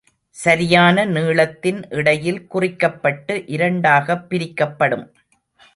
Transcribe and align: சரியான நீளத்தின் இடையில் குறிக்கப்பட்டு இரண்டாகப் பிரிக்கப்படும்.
சரியான 0.29 1.05
நீளத்தின் 1.05 1.83
இடையில் 1.89 2.47
குறிக்கப்பட்டு 2.47 3.43
இரண்டாகப் 3.47 4.29
பிரிக்கப்படும். 4.29 5.07